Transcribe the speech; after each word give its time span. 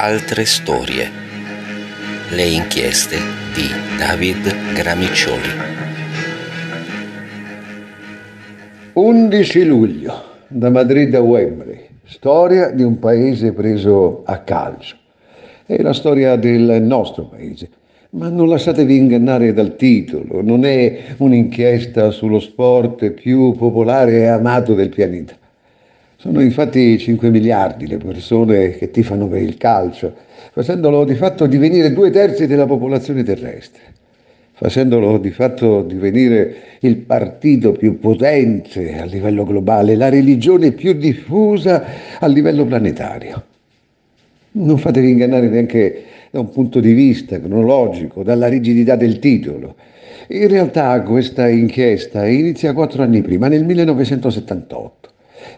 altre 0.00 0.44
storie. 0.44 1.10
Le 2.30 2.44
inchieste 2.44 3.16
di 3.52 3.66
David 3.98 4.72
Gramiccioli. 4.72 5.48
11 8.92 9.64
luglio, 9.64 10.22
da 10.46 10.70
Madrid 10.70 11.12
a 11.16 11.20
Wembley. 11.20 11.80
Storia 12.04 12.70
di 12.70 12.84
un 12.84 13.00
paese 13.00 13.52
preso 13.52 14.22
a 14.24 14.38
calcio. 14.38 14.94
È 15.66 15.82
la 15.82 15.92
storia 15.92 16.36
del 16.36 16.80
nostro 16.80 17.24
paese. 17.24 17.68
Ma 18.10 18.28
non 18.28 18.48
lasciatevi 18.48 18.96
ingannare 18.96 19.52
dal 19.52 19.74
titolo, 19.74 20.42
non 20.42 20.64
è 20.64 21.16
un'inchiesta 21.16 22.12
sullo 22.12 22.38
sport 22.38 23.10
più 23.10 23.52
popolare 23.56 24.18
e 24.18 24.26
amato 24.26 24.74
del 24.74 24.90
pianeta. 24.90 25.34
Sono 26.20 26.40
infatti 26.40 26.98
5 26.98 27.30
miliardi 27.30 27.86
le 27.86 27.96
persone 27.96 28.70
che 28.70 28.90
tifano 28.90 29.28
per 29.28 29.40
il 29.40 29.56
calcio, 29.56 30.12
facendolo 30.52 31.04
di 31.04 31.14
fatto 31.14 31.46
divenire 31.46 31.92
due 31.92 32.10
terzi 32.10 32.48
della 32.48 32.66
popolazione 32.66 33.22
terrestre, 33.22 33.82
facendolo 34.52 35.18
di 35.18 35.30
fatto 35.30 35.82
divenire 35.82 36.56
il 36.80 36.96
partito 36.96 37.70
più 37.70 38.00
potente 38.00 38.98
a 38.98 39.04
livello 39.04 39.44
globale, 39.44 39.94
la 39.94 40.08
religione 40.08 40.72
più 40.72 40.94
diffusa 40.94 41.84
a 42.18 42.26
livello 42.26 42.64
planetario. 42.64 43.44
Non 44.50 44.76
fatevi 44.76 45.10
ingannare 45.10 45.48
neanche 45.48 46.02
da 46.32 46.40
un 46.40 46.50
punto 46.50 46.80
di 46.80 46.94
vista 46.94 47.38
cronologico, 47.38 48.24
dalla 48.24 48.48
rigidità 48.48 48.96
del 48.96 49.20
titolo. 49.20 49.76
In 50.30 50.48
realtà 50.48 51.00
questa 51.02 51.48
inchiesta 51.48 52.26
inizia 52.26 52.72
quattro 52.72 53.04
anni 53.04 53.22
prima, 53.22 53.46
nel 53.46 53.64
1978 53.64 55.10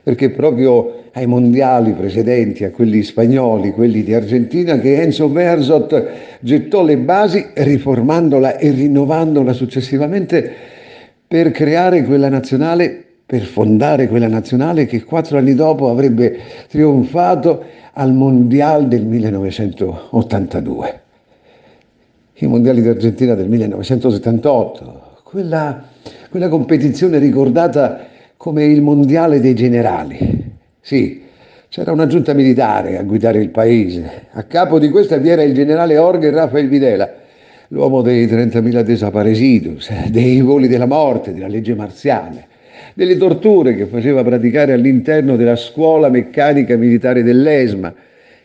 perché 0.03 0.31
proprio 0.31 1.05
ai 1.13 1.27
mondiali 1.27 1.93
precedenti, 1.93 2.65
a 2.65 2.71
quelli 2.71 3.03
spagnoli, 3.03 3.73
quelli 3.73 4.03
di 4.03 4.15
Argentina, 4.15 4.79
che 4.79 5.01
Enzo 5.03 5.29
Berzot 5.29 6.09
gettò 6.41 6.83
le 6.85 6.97
basi 6.97 7.47
riformandola 7.53 8.57
e 8.57 8.71
rinnovandola 8.71 9.53
successivamente 9.53 10.51
per 11.27 11.51
creare 11.51 12.05
quella 12.05 12.29
nazionale, 12.29 13.05
per 13.27 13.43
fondare 13.43 14.09
quella 14.09 14.29
nazionale 14.29 14.87
che 14.87 15.05
quattro 15.05 15.39
anni 15.39 15.55
dopo 15.55 15.91
avrebbe 15.91 16.39
trionfato 16.69 17.65
al 17.93 18.13
Mondial 18.13 18.89
del 18.89 19.05
1982. 19.05 21.01
I 22.43 22.47
mondiali 22.47 22.81
d'Argentina 22.81 23.35
del 23.35 23.49
1978, 23.49 25.19
quella, 25.25 25.85
quella 26.31 26.49
competizione 26.49 27.19
ricordata 27.19 28.07
come 28.41 28.65
il 28.65 28.81
mondiale 28.81 29.39
dei 29.39 29.53
generali. 29.53 30.19
Sì, 30.81 31.25
c'era 31.69 31.93
una 31.93 32.07
giunta 32.07 32.33
militare 32.33 32.97
a 32.97 33.03
guidare 33.03 33.39
il 33.39 33.51
paese. 33.51 34.29
A 34.31 34.45
capo 34.45 34.79
di 34.79 34.89
questa 34.89 35.19
vi 35.19 35.29
era 35.29 35.43
il 35.43 35.53
generale 35.53 35.93
Jorge 35.93 36.31
Rafael 36.31 36.67
Videla, 36.67 37.17
l'uomo 37.69 38.01
dei 38.01 38.27
30.000 38.27 38.81
desaparecidos, 38.81 39.91
dei 40.09 40.41
voli 40.41 40.69
della 40.69 40.87
morte, 40.87 41.35
della 41.35 41.49
legge 41.49 41.75
marziale, 41.75 42.47
delle 42.95 43.19
torture 43.19 43.75
che 43.75 43.85
faceva 43.85 44.25
praticare 44.25 44.73
all'interno 44.73 45.37
della 45.37 45.57
scuola 45.57 46.09
meccanica 46.09 46.79
militare 46.79 47.23
dell'ESMA 47.23 47.93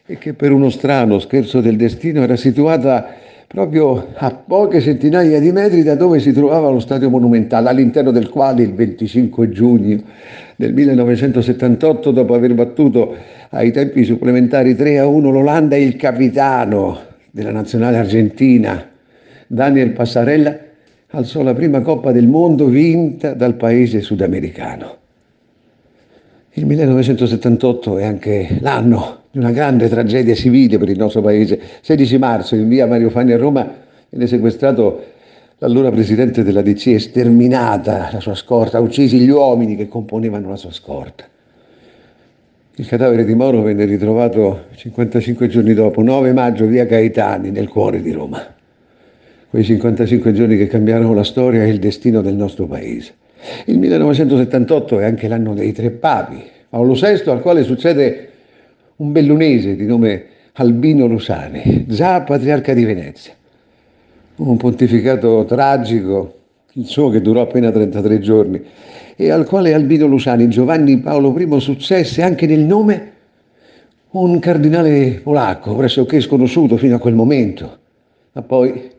e 0.05 0.17
che 0.17 0.33
per 0.33 0.51
uno 0.51 0.69
strano 0.69 1.19
scherzo 1.19 1.61
del 1.61 1.77
destino 1.77 2.21
era 2.21 2.35
situata 2.35 3.15
proprio 3.47 4.07
a 4.15 4.31
poche 4.31 4.81
centinaia 4.81 5.39
di 5.39 5.51
metri 5.51 5.83
da 5.83 5.95
dove 5.95 6.19
si 6.19 6.31
trovava 6.33 6.69
lo 6.69 6.79
stadio 6.79 7.09
monumentale, 7.09 7.69
all'interno 7.69 8.11
del 8.11 8.29
quale 8.29 8.63
il 8.63 8.73
25 8.73 9.49
giugno 9.49 10.01
del 10.55 10.73
1978, 10.73 12.11
dopo 12.11 12.33
aver 12.33 12.53
battuto 12.53 13.15
ai 13.49 13.71
tempi 13.71 14.03
supplementari 14.03 14.75
3 14.75 14.99
a 14.99 15.07
1 15.07 15.29
l'Olanda, 15.29 15.75
il 15.75 15.95
capitano 15.95 16.99
della 17.31 17.51
nazionale 17.51 17.97
argentina, 17.97 18.89
Daniel 19.47 19.91
Passarella, 19.91 20.57
alzò 21.11 21.43
la 21.43 21.53
prima 21.53 21.81
Coppa 21.81 22.11
del 22.11 22.27
Mondo 22.27 22.65
vinta 22.65 23.33
dal 23.33 23.55
paese 23.55 24.01
sudamericano. 24.01 25.03
Il 26.57 26.65
1978 26.67 27.97
è 27.97 28.05
anche 28.05 28.59
l'anno 28.61 29.23
di 29.29 29.39
una 29.39 29.51
grande 29.51 29.89
tragedia 29.89 30.33
civile 30.33 30.77
per 30.77 30.87
il 30.87 30.97
nostro 30.97 31.21
paese. 31.21 31.59
16 31.81 32.17
marzo 32.17 32.55
in 32.55 32.69
via 32.69 32.87
Mario 32.87 33.09
Fani 33.09 33.33
a 33.33 33.37
Roma 33.37 33.69
viene 34.07 34.25
sequestrato 34.25 35.03
l'allora 35.57 35.91
presidente 35.91 36.43
della 36.43 36.61
DC, 36.61 36.97
sterminata 36.97 38.07
la 38.09 38.21
sua 38.21 38.35
scorta, 38.35 38.79
uccisi 38.79 39.19
gli 39.19 39.27
uomini 39.27 39.75
che 39.75 39.89
componevano 39.89 40.47
la 40.47 40.55
sua 40.55 40.71
scorta. 40.71 41.25
Il 42.75 42.87
cadavere 42.87 43.25
di 43.25 43.35
Moro 43.35 43.61
venne 43.61 43.83
ritrovato 43.83 44.67
55 44.75 45.49
giorni 45.49 45.73
dopo, 45.73 46.01
9 46.01 46.31
maggio, 46.31 46.67
via 46.67 46.85
Gaetani, 46.85 47.51
nel 47.51 47.67
cuore 47.67 48.01
di 48.01 48.13
Roma. 48.13 48.41
Quei 49.49 49.63
55 49.65 50.31
giorni 50.31 50.55
che 50.55 50.67
cambiarono 50.67 51.13
la 51.13 51.25
storia 51.25 51.65
e 51.65 51.67
il 51.67 51.79
destino 51.79 52.21
del 52.21 52.35
nostro 52.35 52.65
paese. 52.65 53.13
Il 53.65 53.77
1978 53.77 54.99
è 54.99 55.05
anche 55.05 55.27
l'anno 55.27 55.53
dei 55.53 55.71
tre 55.71 55.91
papi. 55.91 56.43
Paolo 56.69 56.93
VI, 56.93 57.29
al 57.29 57.41
quale 57.41 57.63
succede 57.63 58.29
un 58.97 59.11
bellunese 59.11 59.75
di 59.75 59.85
nome 59.85 60.25
Albino 60.53 61.05
Lusani, 61.05 61.85
già 61.87 62.21
patriarca 62.21 62.73
di 62.73 62.85
Venezia. 62.85 63.33
Un 64.37 64.57
pontificato 64.57 65.45
tragico, 65.45 66.39
il 66.73 66.85
suo 66.85 67.09
che 67.09 67.21
durò 67.21 67.41
appena 67.41 67.71
33 67.71 68.19
giorni, 68.19 68.61
e 69.15 69.29
al 69.29 69.45
quale 69.45 69.73
Albino 69.73 70.07
Lusani, 70.07 70.49
Giovanni 70.49 70.97
Paolo 70.99 71.33
I, 71.37 71.59
successe 71.59 72.21
anche 72.21 72.45
nel 72.45 72.61
nome 72.61 73.11
un 74.11 74.39
cardinale 74.39 75.19
polacco, 75.21 75.75
pressoché 75.75 76.19
sconosciuto 76.21 76.77
fino 76.77 76.95
a 76.95 76.99
quel 76.99 77.15
momento, 77.15 77.77
ma 78.33 78.41
poi 78.41 78.91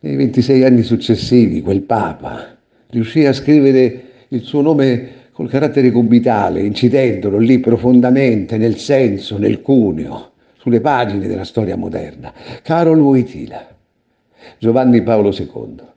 nei 0.00 0.16
26 0.16 0.64
anni 0.64 0.82
successivi 0.82 1.60
quel 1.60 1.82
Papa 1.82 2.58
riuscì 2.90 3.24
a 3.24 3.32
scrivere 3.32 4.02
il 4.28 4.42
suo 4.42 4.60
nome 4.60 5.18
col 5.32 5.48
carattere 5.48 5.90
cubitale, 5.90 6.60
incidendolo 6.60 7.38
lì 7.38 7.58
profondamente 7.60 8.56
nel 8.58 8.76
senso, 8.76 9.38
nel 9.38 9.62
cuneo, 9.62 10.32
sulle 10.58 10.80
pagine 10.80 11.26
della 11.26 11.44
storia 11.44 11.76
moderna. 11.76 12.32
Carol 12.62 13.00
Wojtyla, 13.00 13.66
Giovanni 14.58 15.02
Paolo 15.02 15.30
II. 15.30 15.88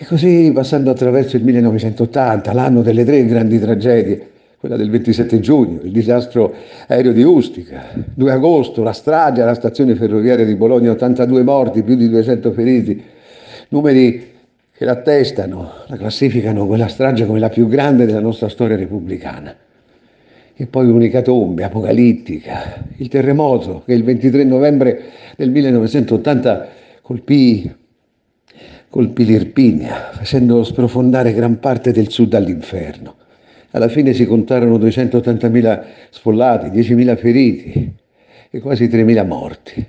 E 0.00 0.04
così 0.06 0.52
passando 0.54 0.90
attraverso 0.90 1.36
il 1.36 1.42
1980, 1.42 2.52
l'anno 2.52 2.82
delle 2.82 3.04
tre 3.04 3.24
grandi 3.24 3.58
tragedie, 3.58 4.30
quella 4.60 4.76
del 4.76 4.90
27 4.90 5.40
giugno, 5.40 5.80
il 5.82 5.90
disastro 5.90 6.54
aereo 6.86 7.12
di 7.12 7.22
Ustica, 7.22 7.86
2 8.14 8.30
agosto, 8.30 8.82
la 8.82 8.92
strage 8.92 9.42
alla 9.42 9.54
stazione 9.54 9.96
ferroviaria 9.96 10.44
di 10.44 10.54
Bologna, 10.54 10.92
82 10.92 11.42
morti, 11.42 11.82
più 11.82 11.96
di 11.96 12.08
200 12.08 12.52
feriti, 12.52 13.02
numeri 13.70 14.36
che 14.78 14.84
l'attestano, 14.84 15.72
la 15.88 15.96
classificano 15.96 16.64
quella 16.64 16.86
strage 16.86 17.26
come 17.26 17.40
la 17.40 17.48
più 17.48 17.66
grande 17.66 18.06
della 18.06 18.20
nostra 18.20 18.48
storia 18.48 18.76
repubblicana. 18.76 19.52
E 20.54 20.66
poi 20.66 20.88
un'ecatombe 20.88 21.64
apocalittica, 21.64 22.84
il 22.98 23.08
terremoto 23.08 23.82
che 23.84 23.94
il 23.94 24.04
23 24.04 24.44
novembre 24.44 25.02
del 25.36 25.50
1980 25.50 26.68
colpì, 27.02 27.68
colpì 28.88 29.24
l'Irpinia, 29.24 30.10
facendo 30.12 30.62
sprofondare 30.62 31.32
gran 31.32 31.58
parte 31.58 31.90
del 31.90 32.10
sud 32.10 32.34
all'inferno. 32.34 33.16
Alla 33.72 33.88
fine 33.88 34.12
si 34.12 34.26
contarono 34.26 34.78
280.000 34.78 35.84
sfollati, 36.10 36.68
10.000 36.68 37.16
feriti 37.16 37.94
e 38.48 38.60
quasi 38.60 38.86
3.000 38.86 39.26
morti. 39.26 39.86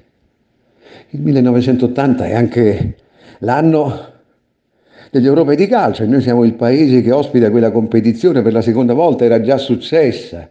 Il 1.09 1.21
1980 1.21 2.25
è 2.25 2.33
anche 2.33 2.95
l'anno 3.39 4.17
degli 5.11 5.25
europei 5.25 5.55
di 5.55 5.67
calcio 5.67 6.03
e 6.03 6.05
noi 6.05 6.21
siamo 6.21 6.43
il 6.43 6.53
paese 6.53 7.01
che 7.01 7.11
ospita 7.11 7.49
quella 7.49 7.71
competizione 7.71 8.41
per 8.41 8.53
la 8.53 8.61
seconda 8.61 8.93
volta, 8.93 9.25
era 9.25 9.41
già 9.41 9.57
successa 9.57 10.47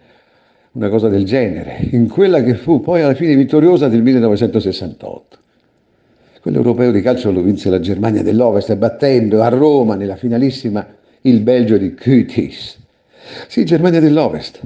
una 0.72 0.88
cosa 0.88 1.08
del 1.08 1.24
genere, 1.24 1.88
in 1.92 2.08
quella 2.08 2.42
che 2.42 2.54
fu 2.54 2.80
poi 2.80 3.02
alla 3.02 3.14
fine 3.14 3.34
vittoriosa 3.34 3.88
del 3.88 4.02
1968. 4.02 5.36
Quell'europeo 6.40 6.92
di 6.92 7.00
calcio 7.00 7.32
lo 7.32 7.42
vinse 7.42 7.68
la 7.68 7.80
Germania 7.80 8.22
dell'Ovest 8.22 8.74
battendo 8.76 9.42
a 9.42 9.48
Roma 9.48 9.96
nella 9.96 10.16
finalissima 10.16 10.86
il 11.22 11.40
Belgio 11.40 11.76
di 11.76 11.94
Kütis. 11.94 12.78
Sì, 13.48 13.64
Germania 13.64 14.00
dell'Ovest, 14.00 14.60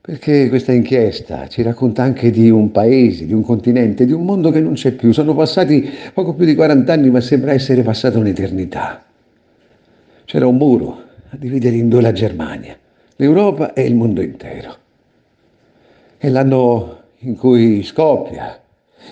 perché 0.00 0.48
questa 0.48 0.72
inchiesta 0.72 1.46
ci 1.48 1.62
racconta 1.62 2.02
anche 2.02 2.30
di 2.30 2.50
un 2.50 2.70
paese, 2.70 3.26
di 3.26 3.32
un 3.32 3.42
continente, 3.42 4.04
di 4.04 4.12
un 4.12 4.24
mondo 4.24 4.50
che 4.50 4.60
non 4.60 4.74
c'è 4.74 4.92
più. 4.92 5.12
Sono 5.12 5.34
passati 5.34 5.88
poco 6.12 6.34
più 6.34 6.44
di 6.44 6.54
40 6.54 6.92
anni, 6.92 7.10
ma 7.10 7.20
sembra 7.20 7.52
essere 7.52 7.82
passata 7.82 8.18
un'eternità 8.18 9.05
c'era 10.26 10.46
un 10.46 10.56
muro 10.56 11.02
a 11.30 11.36
dividere 11.36 11.76
in 11.76 11.88
due 11.88 12.02
la 12.02 12.12
Germania, 12.12 12.76
l'Europa 13.16 13.72
e 13.72 13.84
il 13.84 13.94
mondo 13.94 14.20
intero. 14.20 14.76
È 16.18 16.28
l'anno 16.28 16.98
in 17.20 17.36
cui 17.36 17.82
scoppia 17.82 18.60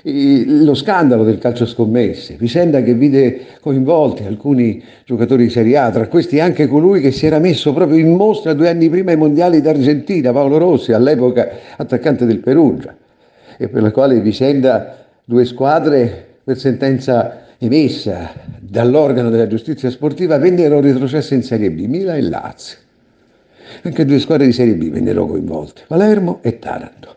lo 0.03 0.75
scandalo 0.75 1.23
del 1.23 1.39
calcio 1.39 1.67
scommesse, 1.67 2.35
vicenda 2.35 2.83
che 2.83 2.95
vide 2.95 3.47
coinvolti 3.61 4.25
alcuni 4.25 4.83
giocatori 5.05 5.45
di 5.45 5.51
Serie 5.51 5.77
A, 5.77 5.91
tra 5.93 6.09
questi 6.09 6.41
anche 6.41 6.67
colui 6.67 7.01
che 7.01 7.13
si 7.13 7.27
era 7.27 7.39
messo 7.39 7.73
proprio 7.73 7.99
in 7.99 8.17
mostra 8.17 8.53
due 8.55 8.69
anni 8.69 8.91
prima 8.91 9.13
ai 9.13 9.17
mondiali 9.17 9.61
d'Argentina, 9.61 10.33
Paolo 10.33 10.59
Rossi, 10.59 10.93
all'epoca 10.93 11.49
attaccante 11.77 12.27
del 12.27 12.41
Perugia. 12.41 12.95
e 13.57 13.69
per 13.69 13.83
la 13.83 13.91
quale 13.91 14.21
vicenda 14.21 15.07
due 15.25 15.45
squadre 15.45 16.39
per 16.43 16.59
sentenza 16.59 17.44
emessa 17.59 18.33
dall'organo 18.61 19.31
della 19.31 19.47
giustizia 19.47 19.91
sportiva 19.91 20.39
vennero 20.39 20.81
retrocesse 20.81 21.35
in 21.35 21.43
Serie 21.43 21.71
B, 21.71 21.87
Mila 21.87 22.17
e 22.17 22.23
Lazio. 22.23 22.79
Anche 23.83 24.05
due 24.05 24.19
squadre 24.19 24.47
di 24.47 24.53
Serie 24.53 24.75
B 24.75 24.91
vennero 24.91 25.27
coinvolte, 25.27 25.83
Palermo 25.87 26.41
e 26.43 26.59
Taranto. 26.59 27.17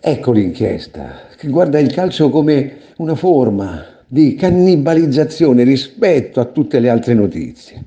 Ecco 0.00 0.32
l'inchiesta, 0.32 1.28
che 1.36 1.48
guarda 1.48 1.78
il 1.78 1.92
calcio 1.92 2.28
come 2.28 2.78
una 2.96 3.14
forma 3.14 3.84
di 4.06 4.34
cannibalizzazione 4.34 5.62
rispetto 5.62 6.40
a 6.40 6.44
tutte 6.44 6.80
le 6.80 6.88
altre 6.88 7.14
notizie. 7.14 7.84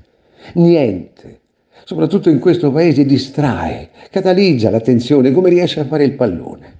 Niente, 0.54 1.40
soprattutto 1.84 2.30
in 2.30 2.38
questo 2.38 2.72
paese, 2.72 3.04
distrae, 3.04 3.90
catalizza 4.10 4.70
l'attenzione 4.70 5.30
come 5.30 5.50
riesce 5.50 5.80
a 5.80 5.84
fare 5.84 6.04
il 6.04 6.12
pallone. 6.12 6.74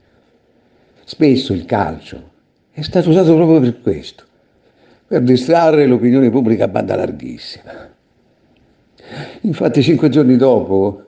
Spesso 1.04 1.52
il 1.52 1.64
calcio 1.64 2.30
è 2.72 2.82
stato 2.82 3.10
usato 3.10 3.34
proprio 3.34 3.60
per 3.60 3.80
questo, 3.80 4.24
per 5.06 5.22
distrarre 5.22 5.86
l'opinione 5.86 6.30
pubblica 6.30 6.64
a 6.64 6.68
banda 6.68 6.96
larghissima. 6.96 7.88
Infatti 9.42 9.82
cinque 9.82 10.08
giorni 10.08 10.36
dopo 10.36 11.04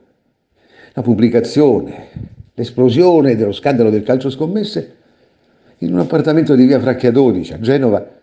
la 0.93 1.03
pubblicazione, 1.03 2.09
l'esplosione 2.55 3.37
dello 3.37 3.53
scandalo 3.53 3.91
del 3.91 4.05
calcio 4.05 4.31
scommesse, 4.31 4.97
in 5.79 5.93
un 5.93 6.01
appartamento 6.01 6.55
di 6.55 6.67
via 6.67 6.81
Fracchia 6.81 7.11
12 7.11 7.53
a 7.53 7.61
Genova 7.61 8.17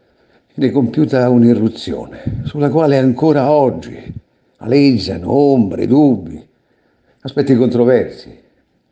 ne 0.58 0.68
è 0.68 0.72
compiuta 0.72 1.30
un'irruzione 1.30 2.42
sulla 2.46 2.70
quale 2.70 2.98
ancora 2.98 3.52
oggi 3.52 4.14
aleggiano 4.58 5.32
ombre, 5.32 5.88
dubbi, 5.88 6.42
aspetti 7.22 7.56
controversi. 7.56 8.44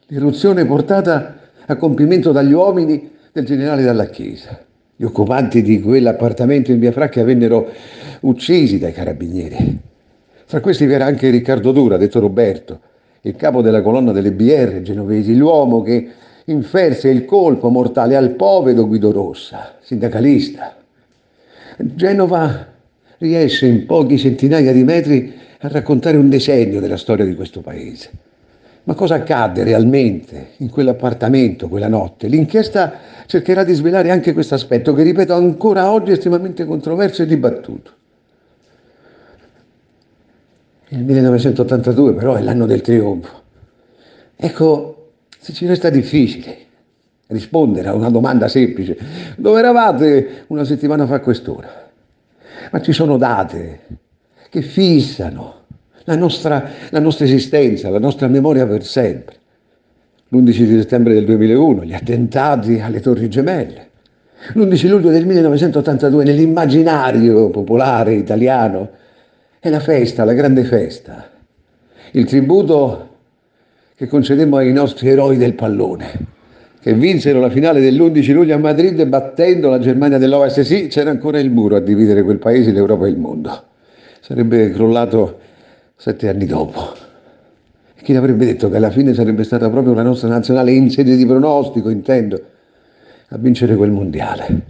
L'irruzione 0.08 0.66
portata 0.66 1.40
a 1.66 1.76
compimento 1.78 2.32
dagli 2.32 2.52
uomini 2.52 3.12
del 3.32 3.46
generale 3.46 3.84
Dalla 3.84 4.06
Chiesa. 4.06 4.66
Gli 5.04 5.08
occupanti 5.08 5.62
di 5.62 5.82
quell'appartamento 5.82 6.72
in 6.72 6.80
via 6.80 6.94
Fracchia 6.94 7.26
vennero 7.26 7.70
uccisi 8.22 8.80
dai 8.80 8.94
carabinieri. 8.94 9.78
Tra 10.48 10.62
questi 10.62 10.86
vi 10.86 10.94
era 10.94 11.04
anche 11.04 11.30
Riccardo 11.30 11.74
Dura, 11.74 11.98
detto 11.98 12.22
Roberto, 12.22 12.80
il 13.24 13.36
capo 13.36 13.62
della 13.62 13.82
colonna 13.82 14.14
delle 14.14 14.32
BR 14.32 14.82
genovesi, 14.82 15.36
l'uomo 15.36 15.82
che 15.82 16.08
inferse 16.46 17.10
il 17.10 17.26
colpo 17.26 17.68
mortale 17.68 18.16
al 18.16 18.30
povero 18.36 18.88
Guido 18.88 19.12
Rossa, 19.12 19.74
sindacalista. 19.82 20.74
Genova 21.76 22.68
riesce 23.18 23.66
in 23.66 23.86
pochi 23.86 24.18
centinaia 24.18 24.72
di 24.72 24.86
metri 24.86 25.34
a 25.60 25.68
raccontare 25.68 26.16
un 26.16 26.30
decennio 26.30 26.80
della 26.80 26.96
storia 26.96 27.26
di 27.26 27.36
questo 27.36 27.60
paese. 27.60 28.10
Ma 28.86 28.96
cosa 28.96 29.16
accadde 29.16 29.64
realmente 29.64 30.52
in 30.58 30.70
quell'appartamento 30.70 31.70
quella 31.70 31.88
notte? 31.88 32.28
L'inchiesta 32.28 32.94
cercherà 33.28 33.64
di 33.64 33.74
svelare 33.74 34.12
anche 34.12 34.34
questo 34.34 34.56
aspetto 34.56 34.94
che, 34.94 35.04
ripeto, 35.04 35.34
ancora 35.34 35.90
oggi 35.90 36.10
è 36.10 36.14
estremamente 36.14 36.66
controverso 36.66 37.22
e 37.22 37.26
dibattuto. 37.26 37.92
Il 40.90 41.04
1982 41.06 42.14
però 42.14 42.36
è 42.36 42.42
l'anno 42.42 42.66
del 42.66 42.82
trionfo. 42.82 43.42
Ecco, 44.36 45.12
se 45.40 45.54
ci 45.54 45.66
resta 45.66 45.90
difficile 45.90 46.58
rispondere 47.28 47.88
a 47.88 47.94
una 47.94 48.10
domanda 48.10 48.50
semplice, 48.50 48.98
dove 49.38 49.60
eravate 49.60 50.44
una 50.48 50.66
settimana 50.66 51.08
fa 51.08 51.22
quest'ora? 51.22 51.90
Ma 52.70 52.82
ci 52.82 52.92
sono 52.92 53.18
date 53.18 53.80
che 54.50 54.62
fissano 54.62 55.63
la 56.06 56.16
nostra, 56.16 56.70
la 56.90 57.00
nostra 57.00 57.26
esistenza, 57.26 57.90
la 57.90 58.00
nostra 58.00 58.28
memoria 58.28 58.66
per 58.66 58.84
sempre. 58.84 59.36
L'11 60.30 60.64
di 60.64 60.78
settembre 60.80 61.14
del 61.14 61.26
2001, 61.26 61.84
gli 61.84 61.94
attentati 61.94 62.80
alle 62.80 63.00
Torri 63.00 63.30
Gemelle. 63.30 63.90
L'11 64.54 64.90
luglio 64.90 65.10
del 65.12 65.26
1982, 65.26 66.24
nell'immaginario 66.24 67.50
popolare 67.50 68.14
italiano, 68.14 68.90
è 69.60 69.70
la 69.70 69.80
festa, 69.80 70.26
la 70.26 70.34
grande 70.34 70.64
festa. 70.64 71.30
Il 72.12 72.26
tributo 72.26 73.10
che 73.96 74.08
concedemmo 74.08 74.58
ai 74.58 74.74
nostri 74.74 75.08
eroi 75.08 75.38
del 75.38 75.54
pallone, 75.54 76.12
che 76.82 76.94
vinsero 76.94 77.40
la 77.40 77.50
finale 77.50 77.80
dell'11 77.80 78.34
luglio 78.34 78.56
a 78.56 78.58
Madrid 78.58 79.06
battendo 79.06 79.70
la 79.70 79.80
Germania 79.80 80.18
dell'Ovest. 80.18 80.62
Sì, 80.62 80.88
c'era 80.88 81.12
ancora 81.12 81.40
il 81.40 81.50
muro 81.50 81.78
a 81.78 81.80
dividere 81.80 82.24
quel 82.24 82.40
paese, 82.40 82.72
l'Europa 82.72 83.06
e 83.06 83.10
il 83.10 83.18
mondo. 83.18 83.64
Sarebbe 84.20 84.72
crollato 84.72 85.40
sette 85.96 86.30
anni 86.30 86.46
dopo. 86.46 86.94
Chi 88.02 88.16
avrebbe 88.16 88.46
detto 88.46 88.70
che 88.70 88.76
alla 88.76 88.92
fine 88.92 89.14
sarebbe 89.14 89.44
stata 89.44 89.70
proprio 89.70 89.94
la 89.94 90.04
nostra 90.04 90.28
nazionale 90.28 90.72
in 90.72 90.92
sede 90.92 91.16
di 91.16 91.26
pronostico, 91.26 91.90
intendo, 91.90 92.42
a 93.30 93.38
vincere 93.38 93.76
quel 93.76 93.92
mondiale. 93.92 94.62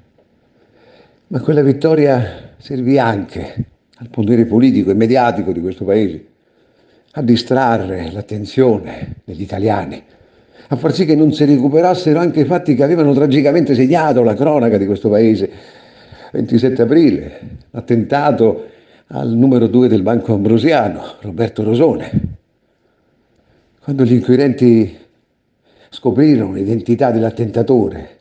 Ma 1.27 1.39
quella 1.39 1.63
vittoria 1.63 2.51
servì 2.57 2.99
anche 2.99 3.65
al 3.97 4.09
potere 4.09 4.45
politico 4.45 4.91
e 4.91 4.93
mediatico 4.93 5.51
di 5.51 5.61
questo 5.61 5.83
paese 5.83 6.25
a 7.13 7.21
distrarre 7.21 8.11
l'attenzione 8.11 9.15
degli 9.23 9.41
italiani, 9.41 10.01
a 10.67 10.75
far 10.75 10.93
sì 10.93 11.05
che 11.05 11.15
non 11.15 11.33
si 11.33 11.45
recuperassero 11.45 12.19
anche 12.19 12.41
i 12.41 12.45
fatti 12.45 12.75
che 12.75 12.83
avevano 12.83 13.13
tragicamente 13.13 13.75
segnato 13.75 14.23
la 14.23 14.35
cronaca 14.35 14.77
di 14.77 14.85
questo 14.85 15.09
paese. 15.09 15.49
27 16.31 16.81
aprile, 16.81 17.39
l'attentato 17.71 18.69
al 19.15 19.29
numero 19.29 19.67
due 19.67 19.87
del 19.87 20.01
Banco 20.01 20.33
Ambrosiano, 20.33 21.03
Roberto 21.21 21.63
Rosone. 21.63 22.21
Quando 23.79 24.05
gli 24.05 24.13
inquirenti 24.13 24.97
scoprirono 25.89 26.53
l'identità 26.53 27.11
dell'attentatore, 27.11 28.17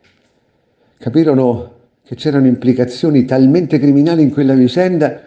capirono 0.99 1.71
che 2.05 2.15
c'erano 2.15 2.47
implicazioni 2.47 3.25
talmente 3.25 3.79
criminali 3.79 4.23
in 4.23 4.31
quella 4.31 4.53
vicenda 4.53 5.19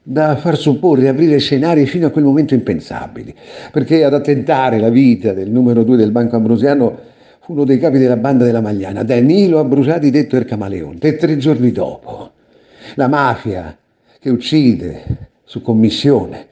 da 0.00 0.36
far 0.36 0.56
supporre 0.56 1.06
e 1.06 1.08
aprire 1.08 1.38
scenari 1.38 1.86
fino 1.86 2.06
a 2.06 2.10
quel 2.10 2.24
momento 2.24 2.54
impensabili, 2.54 3.34
perché 3.72 4.04
ad 4.04 4.14
attentare 4.14 4.78
la 4.78 4.90
vita 4.90 5.32
del 5.32 5.50
numero 5.50 5.82
due 5.82 5.96
del 5.96 6.12
Banco 6.12 6.36
Ambrosiano 6.36 6.98
fu 7.40 7.52
uno 7.52 7.64
dei 7.64 7.80
capi 7.80 7.98
della 7.98 8.16
banda 8.16 8.44
della 8.44 8.60
Magliana, 8.60 9.02
Danilo 9.02 9.58
Abbrusati 9.58 10.10
detto 10.10 10.36
il 10.36 10.44
Camaleonte, 10.44 11.08
e 11.08 11.16
tre 11.16 11.36
giorni 11.36 11.72
dopo 11.72 12.30
la 12.94 13.08
mafia 13.08 13.76
che 14.24 14.30
uccide 14.30 15.32
su 15.44 15.60
commissione 15.60 16.46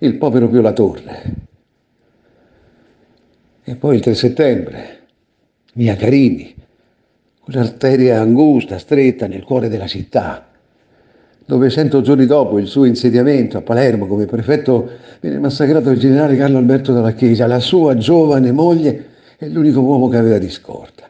il 0.00 0.16
povero 0.16 0.48
Pio 0.48 0.60
La 0.60 0.72
Torre. 0.72 1.22
E 3.62 3.76
poi 3.76 3.94
il 3.94 4.00
3 4.00 4.12
settembre, 4.12 4.98
Mia 5.74 5.94
Carini, 5.94 6.52
quell'arteria 7.38 8.20
angusta, 8.20 8.76
stretta 8.78 9.28
nel 9.28 9.44
cuore 9.44 9.68
della 9.68 9.86
città, 9.86 10.48
dove 11.46 11.70
cento 11.70 12.00
giorni 12.00 12.26
dopo 12.26 12.58
il 12.58 12.66
suo 12.66 12.86
insediamento 12.86 13.56
a 13.56 13.62
Palermo 13.62 14.08
come 14.08 14.26
prefetto 14.26 14.90
viene 15.20 15.38
massacrato 15.38 15.90
il 15.90 16.00
generale 16.00 16.36
Carlo 16.36 16.58
Alberto 16.58 16.92
dalla 16.92 17.12
Chiesa, 17.12 17.46
la 17.46 17.60
sua 17.60 17.96
giovane 17.96 18.50
moglie 18.50 19.10
è 19.36 19.46
l'unico 19.46 19.80
uomo 19.80 20.08
che 20.08 20.16
aveva 20.16 20.38
di 20.38 20.50
scorta. 20.50 21.08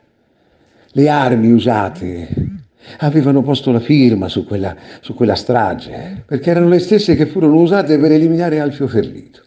Le 0.89 1.09
armi 1.09 1.51
usate 1.53 2.61
avevano 2.99 3.43
posto 3.43 3.71
la 3.73 3.81
firma 3.81 4.29
su 4.29 4.45
quella, 4.45 4.75
su 5.01 5.15
quella 5.15 5.35
strage, 5.35 6.25
perché 6.27 6.51
erano 6.51 6.69
le 6.69 6.79
stesse 6.79 7.15
che 7.15 7.27
furono 7.27 7.61
usate 7.61 7.99
per 7.99 8.13
eliminare 8.13 8.61
Alfio 8.61 8.87
Ferlito. 8.87 9.41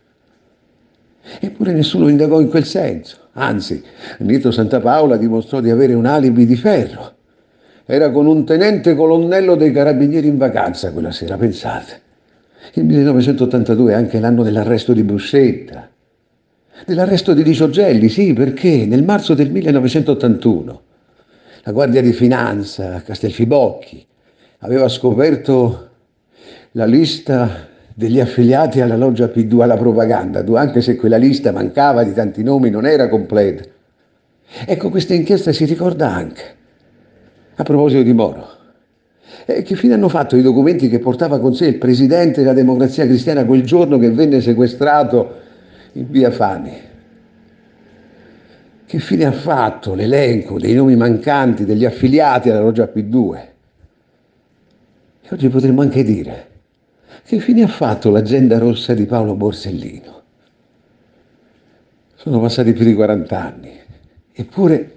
Eppure 1.39 1.73
nessuno 1.73 2.07
indagò 2.07 2.39
in 2.39 2.49
quel 2.49 2.65
senso. 2.65 3.17
Anzi, 3.33 3.83
Nito 4.19 4.51
Santa 4.51 4.79
Paola 4.79 5.17
dimostrò 5.17 5.59
di 5.59 5.69
avere 5.69 5.93
un 5.93 6.05
alibi 6.05 6.45
di 6.45 6.55
ferro. 6.55 7.13
Era 7.85 8.11
con 8.11 8.25
un 8.25 8.45
tenente 8.45 8.95
colonnello 8.95 9.55
dei 9.55 9.71
carabinieri 9.71 10.27
in 10.27 10.37
vacanza 10.37 10.91
quella 10.91 11.11
sera, 11.11 11.37
pensate. 11.37 12.01
Il 12.73 12.85
1982 12.85 13.91
è 13.91 13.95
anche 13.95 14.19
l'anno 14.19 14.43
dell'arresto 14.43 14.93
di 14.93 15.03
Buscetta. 15.03 15.89
Dell'arresto 16.85 17.33
di 17.33 17.43
Diciogelli, 17.43 18.09
sì, 18.09 18.33
perché 18.33 18.85
nel 18.85 19.03
marzo 19.03 19.33
del 19.33 19.51
1981 19.51 20.81
la 21.67 21.71
Guardia 21.71 22.01
di 22.03 22.13
Finanza 22.13 22.93
a 22.93 23.01
Castelfibocchi 23.01 24.05
aveva 24.59 24.87
scoperto 24.87 25.89
la 26.73 26.85
lista 26.85 27.67
degli 27.91 28.19
affiliati 28.19 28.81
alla 28.81 28.95
loggia 28.95 29.25
P2 29.25 29.61
alla 29.61 29.75
propaganda, 29.75 30.43
anche 30.59 30.81
se 30.81 30.95
quella 30.95 31.17
lista 31.17 31.51
mancava 31.51 32.03
di 32.03 32.13
tanti 32.13 32.43
nomi, 32.43 32.69
non 32.69 32.85
era 32.85 33.09
completa. 33.09 33.63
Ecco, 34.63 34.91
questa 34.91 35.15
inchiesta 35.15 35.51
si 35.51 35.65
ricorda 35.65 36.13
anche, 36.13 36.43
a 37.55 37.63
proposito 37.63 38.03
di 38.03 38.13
Moro, 38.13 38.47
e 39.45 39.63
che 39.63 39.75
fine 39.75 39.95
hanno 39.95 40.09
fatto 40.09 40.35
i 40.35 40.43
documenti 40.43 40.87
che 40.87 40.99
portava 40.99 41.39
con 41.39 41.55
sé 41.55 41.65
il 41.65 41.77
presidente 41.79 42.41
della 42.41 42.53
democrazia 42.53 43.07
cristiana 43.07 43.43
quel 43.43 43.63
giorno 43.63 43.97
che 43.97 44.11
venne 44.11 44.39
sequestrato 44.39 45.33
in 45.93 46.05
via 46.11 46.29
Fani? 46.29 46.93
Che 48.87 48.99
fine 48.99 49.25
ha 49.25 49.31
fatto 49.31 49.95
l'elenco 49.95 50.59
dei 50.59 50.75
nomi 50.75 50.95
mancanti 50.95 51.65
degli 51.65 51.85
affiliati 51.85 52.51
alla 52.51 52.61
loggia 52.61 52.85
P2? 52.85 53.35
E 55.21 55.27
oggi 55.31 55.49
potremmo 55.49 55.81
anche 55.81 56.03
dire 56.03 56.49
che 57.25 57.39
fine 57.39 57.63
ha 57.63 57.67
fatto 57.67 58.11
l'agenda 58.11 58.59
rossa 58.59 58.93
di 58.93 59.07
Paolo 59.07 59.33
Borsellino? 59.33 60.21
Sono 62.13 62.39
passati 62.39 62.73
più 62.73 62.85
di 62.85 62.93
40 62.93 63.39
anni, 63.39 63.71
eppure 64.31 64.91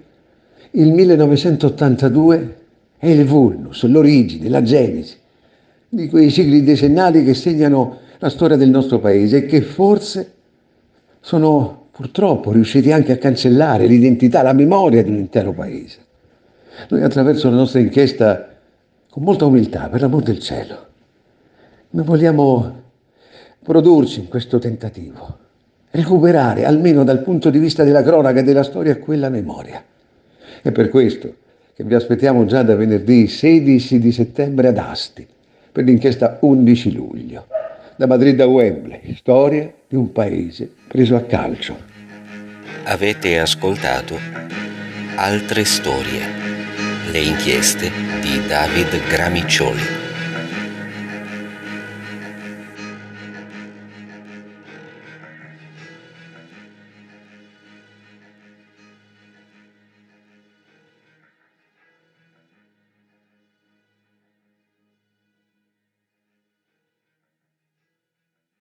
Il 0.71 0.91
1982 0.91 2.57
è 2.99 3.07
il 3.07 3.25
vulnus, 3.25 3.83
l'origine, 3.85 4.49
la 4.49 4.61
genesi 4.61 5.17
di 5.87 6.07
quei 6.07 6.29
cicli 6.29 6.61
decennali 6.63 7.23
che 7.23 7.33
segnano 7.33 8.01
la 8.19 8.29
storia 8.29 8.55
del 8.55 8.69
nostro 8.69 8.99
paese 8.99 9.37
e 9.37 9.45
che 9.45 9.61
forse 9.61 10.33
sono 11.21 11.78
purtroppo 11.99 12.53
riusciti 12.53 12.93
anche 12.93 13.11
a 13.11 13.17
cancellare 13.17 13.85
l'identità, 13.85 14.41
la 14.41 14.53
memoria 14.53 15.03
di 15.03 15.09
un 15.09 15.17
intero 15.17 15.51
paese. 15.51 15.97
Noi 16.87 17.03
attraverso 17.03 17.49
la 17.49 17.57
nostra 17.57 17.81
inchiesta, 17.81 18.55
con 19.09 19.21
molta 19.21 19.43
umiltà, 19.43 19.89
per 19.89 19.99
l'amor 19.99 20.23
del 20.23 20.39
cielo, 20.39 20.87
noi 21.89 22.05
vogliamo 22.05 22.81
produrci 23.61 24.21
in 24.21 24.29
questo 24.29 24.59
tentativo, 24.59 25.39
recuperare, 25.91 26.63
almeno 26.63 27.03
dal 27.03 27.21
punto 27.21 27.49
di 27.49 27.59
vista 27.59 27.83
della 27.83 28.01
cronaca 28.01 28.39
e 28.39 28.43
della 28.43 28.63
storia, 28.63 28.97
quella 28.97 29.27
memoria. 29.27 29.83
È 30.61 30.71
per 30.71 30.87
questo 30.87 31.35
che 31.73 31.83
vi 31.83 31.95
aspettiamo 31.95 32.45
già 32.45 32.63
da 32.63 32.77
venerdì 32.77 33.27
16 33.27 33.99
di 33.99 34.13
settembre 34.13 34.69
ad 34.69 34.77
Asti, 34.77 35.27
per 35.69 35.83
l'inchiesta 35.83 36.37
11 36.39 36.93
luglio. 36.93 37.47
Da 37.97 38.07
Madrid 38.07 38.39
a 38.39 38.47
Wembley, 38.47 39.15
storia 39.15 39.69
di 39.85 39.97
un 39.97 40.13
paese 40.13 40.71
preso 40.87 41.17
a 41.17 41.23
calcio. 41.23 41.88
Avete 42.89 43.37
ascoltato 43.37 44.19
altre 45.13 45.63
storie, 45.63 46.25
le 47.11 47.19
inchieste 47.19 47.91
di 48.19 48.43
David 48.47 49.05
Gramiccioli. 49.07 50.08